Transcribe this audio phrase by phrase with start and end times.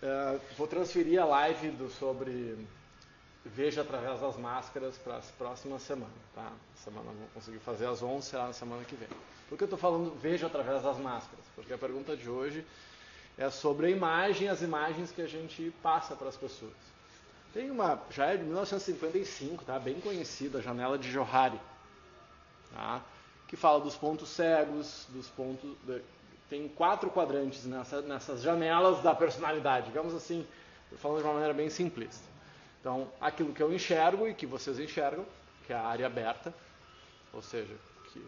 [0.00, 2.56] Uh, vou transferir a live do, sobre
[3.44, 6.14] Veja através das máscaras para as próximas semanas.
[6.34, 6.52] Tá?
[6.76, 9.08] Semana não vou conseguir fazer às 11, será na semana que vem.
[9.48, 11.44] Por que eu estou falando Veja através das máscaras?
[11.54, 12.64] Porque a pergunta de hoje
[13.36, 16.72] é sobre a imagem, as imagens que a gente passa para as pessoas.
[17.52, 19.78] Tem uma, já é de 1955, tá?
[19.78, 21.58] bem conhecida, a janela de Johari,
[22.74, 23.02] tá?
[23.46, 25.74] que fala dos pontos cegos, dos pontos.
[26.48, 30.46] Tem quatro quadrantes nessa, nessas janelas da personalidade, digamos assim,
[30.96, 32.24] falando de uma maneira bem simplista.
[32.80, 35.26] Então, aquilo que eu enxergo e que vocês enxergam,
[35.66, 36.54] que é a área aberta,
[37.32, 37.74] ou seja,
[38.12, 38.24] que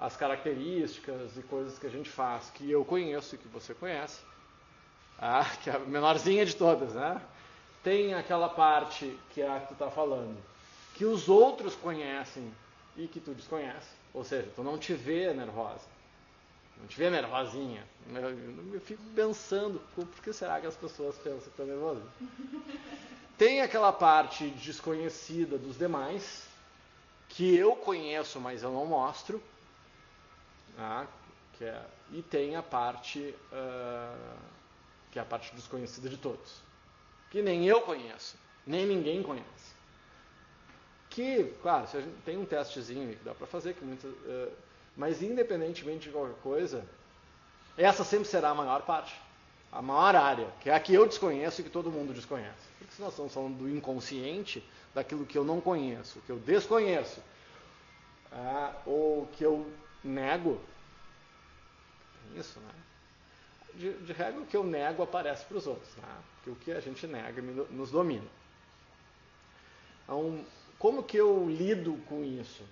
[0.00, 4.20] as características e coisas que a gente faz que eu conheço e que você conhece,
[5.18, 7.20] ah, que é a menorzinha de todas, né?
[7.84, 10.36] Tem aquela parte que é a que tu está falando,
[10.94, 12.52] que os outros conhecem
[12.96, 15.86] e que tu desconhece, ou seja, tu não te vê nervosa,
[16.80, 17.86] não te vê nervosinha.
[18.12, 22.02] Eu, eu fico pensando, por que será que as pessoas pensam que estou nervosa?
[23.38, 26.46] Tem aquela parte desconhecida dos demais,
[27.30, 29.42] que eu conheço, mas eu não mostro.
[30.76, 31.08] Né?
[31.56, 34.38] Que é, e tem a parte uh,
[35.10, 36.60] que é a parte desconhecida de todos,
[37.30, 39.70] que nem eu conheço, nem ninguém conhece.
[41.08, 44.52] Que, claro, se a gente, tem um testezinho que dá para fazer, que muitas, uh,
[44.96, 46.84] mas independentemente de qualquer coisa,
[47.76, 49.14] essa sempre será a maior parte,
[49.72, 52.68] a maior área, que é a que eu desconheço e que todo mundo desconhece.
[52.78, 54.62] Porque se nós estamos falando do inconsciente,
[54.94, 57.22] daquilo que eu não conheço, que eu desconheço,
[58.32, 59.70] ah, ou que eu
[60.02, 60.60] nego,
[62.34, 62.74] isso, né?
[63.74, 66.16] De, de regra, o que eu nego aparece para os outros, né?
[66.36, 68.26] Porque o que a gente nega nos domina.
[70.04, 70.44] Então,
[70.78, 72.64] como que eu lido com isso?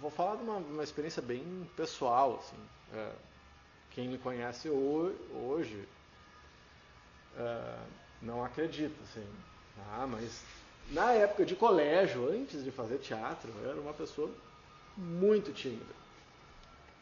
[0.00, 2.62] Vou falar de uma, uma experiência bem pessoal, assim.
[2.94, 3.12] É,
[3.90, 5.88] quem me conhece hoje
[7.36, 7.78] é,
[8.20, 9.26] não acredita, assim.
[9.92, 10.42] Ah, mas
[10.90, 14.30] na época de colégio, antes de fazer teatro, eu era uma pessoa
[14.96, 16.02] muito tímida.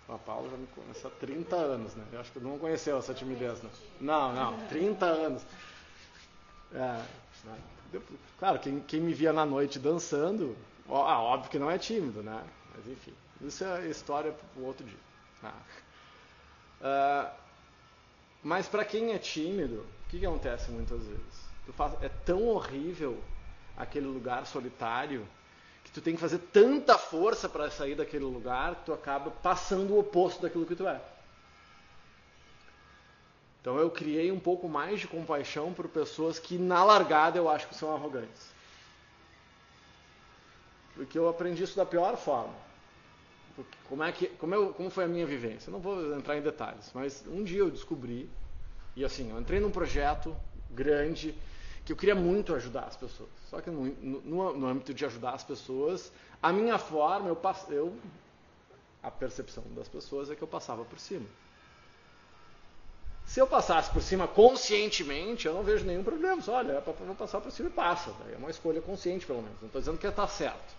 [0.09, 2.05] A Paula já me conhece há 30 anos, né?
[2.13, 3.71] Eu acho que não conheceu essa timidez, não.
[4.01, 5.43] Não, não, 30 anos.
[6.73, 7.03] É,
[7.45, 7.59] né?
[8.39, 10.57] Claro, quem, quem, me via na noite dançando,
[10.89, 12.43] ó, ah, óbvio que não é tímido, né?
[12.81, 14.99] Mas enfim, isso é história para outro dia.
[15.43, 15.53] Ah.
[16.81, 17.41] Uh,
[18.43, 21.51] mas para quem é tímido, o que, que acontece muitas vezes?
[21.77, 23.23] Faz, é tão horrível
[23.77, 25.27] aquele lugar solitário
[25.85, 29.95] que tu tem que fazer tanta força para sair daquele lugar que tu acaba passando
[29.95, 31.01] o oposto daquilo que tu é.
[33.61, 37.69] Então eu criei um pouco mais de compaixão por pessoas que na largada eu acho
[37.69, 38.49] que são arrogantes.
[40.95, 42.70] Porque eu aprendi isso da pior forma.
[43.89, 45.71] Como, é que, como, eu, como foi a minha vivência?
[45.71, 48.29] Não vou entrar em detalhes, mas um dia eu descobri,
[48.97, 50.37] e assim, eu entrei num projeto
[50.71, 51.35] grande
[51.85, 53.31] que eu queria muito ajudar as pessoas.
[53.49, 56.13] Só que no, no, no âmbito de ajudar as pessoas,
[56.43, 57.39] a minha forma, eu,
[57.71, 57.97] eu,
[59.03, 61.27] a percepção das pessoas é que eu passava por cima.
[63.27, 66.43] Se eu passasse por cima conscientemente, eu não vejo nenhum problema.
[66.43, 68.13] Só, olha, é vou passar por cima e passa.
[68.33, 69.61] É uma escolha consciente, pelo menos.
[69.61, 70.75] Não estou dizendo que está certo.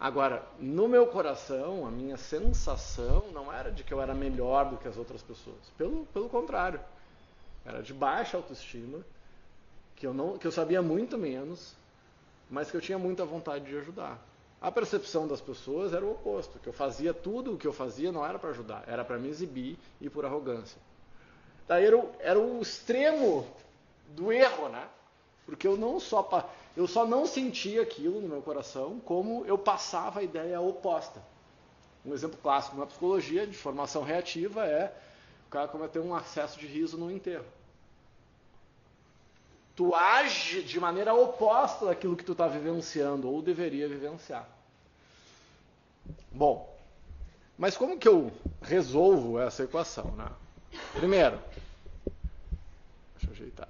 [0.00, 4.78] Agora, no meu coração, a minha sensação não era de que eu era melhor do
[4.78, 5.70] que as outras pessoas.
[5.76, 6.80] Pelo, pelo contrário.
[7.66, 9.04] Era de baixa autoestima
[9.94, 11.74] que eu, não, que eu sabia muito menos,
[12.48, 14.18] mas que eu tinha muita vontade de ajudar.
[14.58, 18.10] A percepção das pessoas era o oposto, que eu fazia tudo o que eu fazia
[18.10, 20.80] não era para ajudar, era para me exibir e por arrogância.
[21.68, 23.46] Daí era o, era o extremo
[24.08, 24.88] do erro, né?
[25.46, 30.20] Porque eu não só eu só não sentia aquilo no meu coração, como eu passava
[30.20, 31.22] a ideia oposta.
[32.04, 34.94] Um exemplo clássico na psicologia de formação reativa é
[35.46, 37.44] o cara cometer um acesso de riso no enterro
[39.80, 44.46] tu age de maneira oposta daquilo que tu está vivenciando ou deveria vivenciar.
[46.30, 46.70] Bom,
[47.56, 48.30] mas como que eu
[48.60, 50.10] resolvo essa equação?
[50.10, 50.30] Né?
[50.92, 51.40] Primeiro,
[53.14, 53.69] deixa eu ajeitar.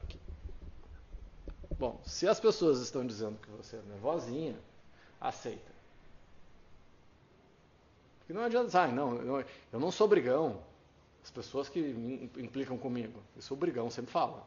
[1.80, 4.54] Bom, se as pessoas estão dizendo que você é nervosinha,
[5.18, 5.72] aceita.
[8.18, 9.16] Porque não adianta, ah, não,
[9.72, 10.62] eu não sou brigão.
[11.24, 11.80] As pessoas que
[12.36, 14.42] implicam comigo, eu sou brigão, sempre falam.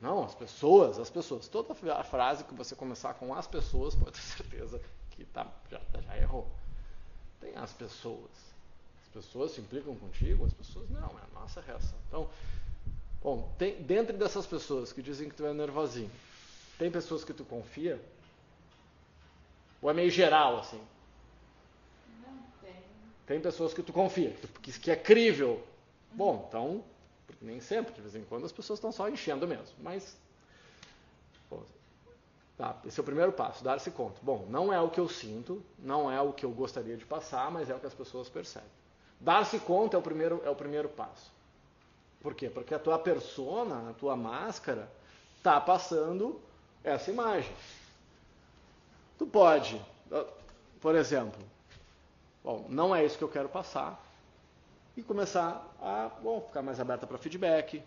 [0.00, 1.46] Não, as pessoas, as pessoas.
[1.46, 4.80] Toda a frase que você começar com as pessoas, pode ter certeza
[5.10, 6.50] que tá, já, já errou.
[7.38, 8.30] Tem as pessoas.
[9.02, 11.98] As pessoas se implicam contigo, as pessoas não, é a nossa reação.
[12.08, 12.30] Então,
[13.24, 16.10] bom, tem, dentro dessas pessoas que dizem que tu é nervosinho,
[16.78, 18.00] tem pessoas que tu confia?
[19.80, 20.80] Ou é meio geral, assim?
[22.26, 22.74] Não tem.
[23.26, 24.30] Tem pessoas que tu confia,
[24.62, 25.62] que, que é crível.
[26.12, 26.84] Bom, então,
[27.40, 29.74] Nem sempre, de vez em quando as pessoas estão só enchendo mesmo.
[29.80, 30.16] Mas.
[31.50, 31.60] Pô,
[32.56, 34.18] tá, esse é o primeiro passo, dar-se conta.
[34.22, 37.50] Bom, não é o que eu sinto, não é o que eu gostaria de passar,
[37.50, 38.68] mas é o que as pessoas percebem.
[39.20, 41.30] Dar-se conta é o primeiro, é o primeiro passo.
[42.24, 42.48] Por quê?
[42.48, 44.90] Porque a tua persona, a tua máscara,
[45.36, 46.40] está passando
[46.82, 47.52] essa imagem.
[49.18, 49.78] Tu pode,
[50.80, 51.38] por exemplo,
[52.42, 54.02] bom, não é isso que eu quero passar,
[54.96, 57.82] e começar a bom, ficar mais aberta para feedback,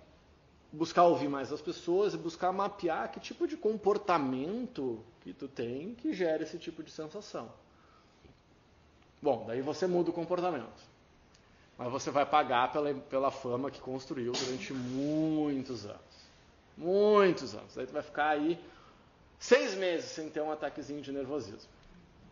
[0.72, 5.96] buscar ouvir mais as pessoas e buscar mapear que tipo de comportamento que tu tem
[5.96, 7.52] que gera esse tipo de sensação.
[9.20, 10.97] Bom, daí você muda o comportamento.
[11.78, 16.02] Mas você vai pagar pela, pela fama que construiu durante muitos anos.
[16.76, 17.78] Muitos anos.
[17.78, 18.60] Aí tu vai ficar aí
[19.40, 21.70] seis meses sem ter um ataquezinho de nervosismo.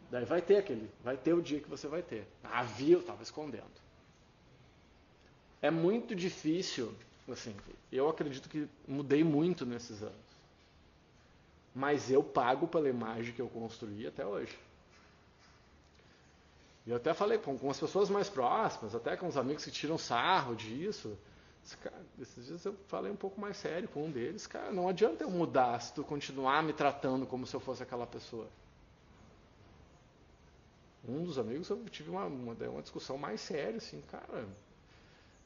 [0.10, 2.28] Daí vai ter aquele, vai ter o dia que você vai ter.
[2.44, 3.86] Ah, viu, estava escondendo.
[5.62, 6.94] É muito difícil,
[7.32, 7.56] assim,
[7.92, 10.16] eu acredito que mudei muito nesses anos.
[11.74, 14.58] Mas eu pago pela imagem que eu construí até hoje.
[16.86, 19.72] E eu até falei com, com as pessoas mais próximas, até com os amigos que
[19.72, 21.18] tiram sarro disso.
[21.82, 24.46] Cara, esses dias eu falei um pouco mais sério com um deles.
[24.46, 28.06] Cara, não adianta eu mudar se tu continuar me tratando como se eu fosse aquela
[28.06, 28.48] pessoa.
[31.08, 34.48] Um dos amigos eu tive uma, uma, uma discussão mais séria, assim, cara.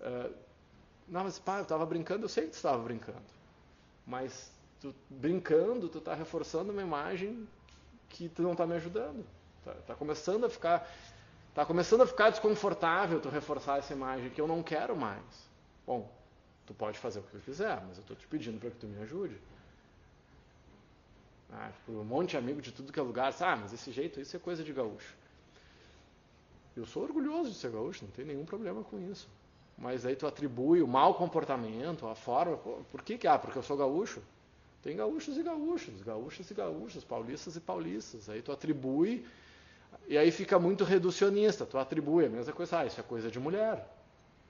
[0.01, 0.35] Uh,
[1.07, 3.23] não, mas pá, eu estava brincando, eu sei que tu estava brincando.
[4.05, 7.47] Mas tu, brincando, tu está reforçando uma imagem
[8.09, 9.25] que tu não está me ajudando.
[9.59, 10.89] Está tá começando a ficar.
[11.59, 15.21] Está começando a ficar desconfortável tu reforçar essa imagem que eu não quero mais.
[15.85, 16.09] Bom,
[16.65, 18.87] tu pode fazer o que tu quiser, mas eu estou te pedindo para que tu
[18.87, 19.35] me ajude.
[21.51, 23.35] Ah, um monte de amigo de tudo que é lugar.
[23.41, 25.13] Ah, mas esse jeito, isso é coisa de gaúcho.
[26.77, 29.27] Eu sou orgulhoso de ser gaúcho, não tem nenhum problema com isso.
[29.77, 32.55] Mas aí tu atribui o mau comportamento, a forma.
[32.55, 33.27] Por que que?
[33.27, 34.21] Ah, porque eu sou gaúcho.
[34.81, 38.29] Tem gaúchos e gaúchos, gaúchos e gaúchos, paulistas e paulistas.
[38.29, 39.25] Aí tu atribui
[40.07, 41.65] e aí fica muito reducionista.
[41.65, 42.79] Tu atribui a mesma coisa.
[42.79, 43.87] Ah, isso é coisa de mulher.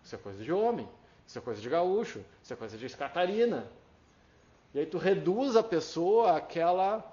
[0.03, 0.87] Isso é coisa de homem.
[1.27, 2.23] Isso é coisa de gaúcho.
[2.41, 3.69] Isso é coisa de Catarina.
[4.73, 7.03] E aí tu reduz a pessoa àquela,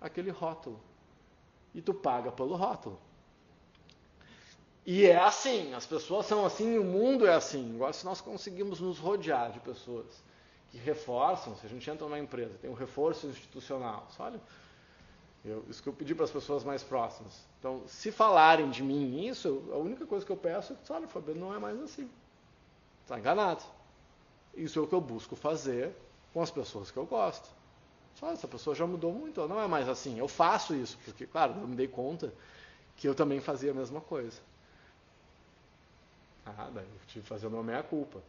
[0.00, 0.80] àquele rótulo.
[1.74, 2.98] E tu paga pelo rótulo.
[4.86, 7.74] E é assim, as pessoas são assim, o mundo é assim.
[7.74, 10.06] Agora, se nós conseguimos nos rodear de pessoas
[10.70, 14.40] que reforçam, se a gente entra numa empresa, tem um reforço institucional, olha,
[15.46, 17.46] eu, isso que eu pedi para as pessoas mais próximas.
[17.58, 21.06] Então, se falarem de mim isso, a única coisa que eu peço é que, olha,
[21.06, 22.10] Fabiano, não é mais assim.
[23.02, 23.62] Está enganado.
[24.54, 25.94] Isso é o que eu busco fazer
[26.32, 27.48] com as pessoas que eu gosto.
[28.16, 30.18] Só essa pessoa já mudou muito, ela não é mais assim.
[30.18, 32.32] Eu faço isso, porque, claro, eu me dei conta
[32.96, 34.40] que eu também fazia a mesma coisa.
[36.46, 38.22] Ah, daí eu tive que fazer uma meia-culpa.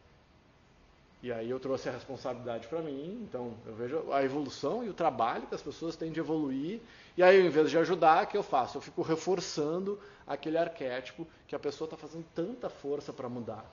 [1.22, 4.94] E aí eu trouxe a responsabilidade para mim, então eu vejo a evolução e o
[4.94, 6.80] trabalho que as pessoas têm de evoluir,
[7.18, 8.78] e aí, em vez de ajudar, o que eu faço?
[8.78, 13.64] Eu fico reforçando aquele arquétipo que a pessoa está fazendo tanta força para mudar.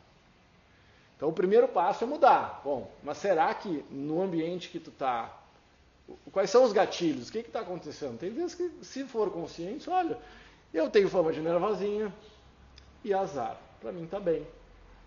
[1.15, 2.61] Então, o primeiro passo é mudar.
[2.63, 5.31] Bom, mas será que no ambiente que tu está,
[6.31, 7.29] quais são os gatilhos?
[7.29, 8.17] O que está acontecendo?
[8.17, 10.17] Tem vezes que, se for consciente, olha,
[10.73, 12.11] eu tenho fama de nervosinha
[13.03, 13.57] e azar.
[13.79, 14.43] Para mim está bem.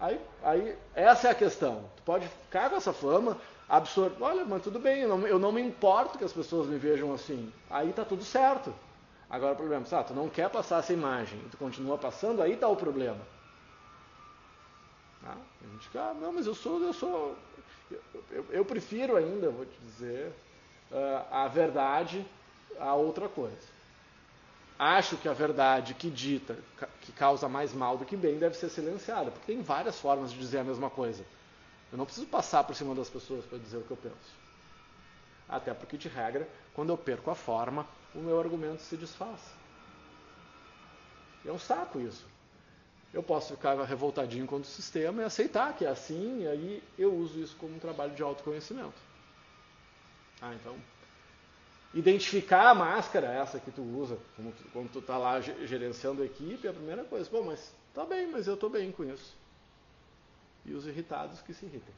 [0.01, 1.85] Aí, aí, essa é a questão.
[1.97, 3.37] Tu pode ficar com essa fama,
[3.69, 4.23] absorver.
[4.23, 7.13] Olha, mas tudo bem, eu não, eu não me importo que as pessoas me vejam
[7.13, 7.53] assim.
[7.69, 8.73] Aí está tudo certo.
[9.29, 12.55] Agora o problema é, ah, tu não quer passar essa imagem, tu continua passando, aí
[12.55, 13.21] está o problema.
[15.23, 17.37] Ah, a gente fica, ah, não, mas eu sou, eu sou.
[17.91, 20.33] Eu, eu, eu prefiro ainda, vou te dizer,
[20.91, 22.25] uh, a verdade
[22.79, 23.78] a outra coisa.
[24.79, 26.57] Acho que a verdade que dita,
[27.01, 30.39] que causa mais mal do que bem, deve ser silenciada, porque tem várias formas de
[30.39, 31.25] dizer a mesma coisa.
[31.91, 34.39] Eu não preciso passar por cima das pessoas para dizer o que eu penso.
[35.49, 39.41] Até porque, de regra, quando eu perco a forma, o meu argumento se desfaz.
[41.45, 42.27] É um saco isso.
[43.13, 47.13] Eu posso ficar revoltadinho contra o sistema e aceitar que é assim, e aí eu
[47.15, 49.01] uso isso como um trabalho de autoconhecimento.
[50.41, 50.77] Ah, então,
[51.95, 56.27] identificar a máscara, essa que tu usa, como tu, quando tu está lá gerenciando a
[56.27, 57.29] equipe, é a primeira coisa.
[57.31, 59.37] Bom, mas tá bem, mas eu estou bem com isso
[60.69, 61.95] e os irritados que se irritem.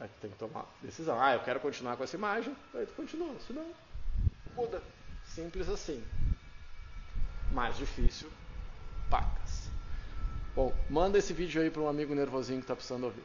[0.00, 1.20] Aí tu tem que tomar decisão.
[1.20, 3.38] Ah, eu quero continuar com essa imagem, aí tu continua.
[3.46, 3.72] Se não,
[4.54, 4.82] muda.
[5.24, 6.02] Simples assim.
[7.52, 8.28] Mais difícil,
[9.08, 9.70] pacas.
[10.54, 13.22] Bom, manda esse vídeo aí para um amigo nervosinho que está precisando ouvir.